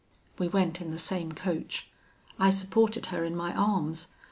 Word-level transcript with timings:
"We 0.39 0.47
went 0.47 0.81
in 0.81 0.89
the 0.89 0.97
same 0.97 1.31
coach. 1.33 1.91
I 2.39 2.49
supported 2.49 3.05
her 3.13 3.23
in 3.23 3.35
my 3.35 3.53
arms. 3.53 4.07